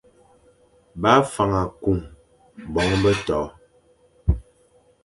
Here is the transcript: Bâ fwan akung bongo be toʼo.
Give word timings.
Bâ 1.01 1.11
fwan 1.31 1.51
akung 1.63 2.01
bongo 2.73 2.97
be 3.03 3.11
toʼo. 3.25 3.45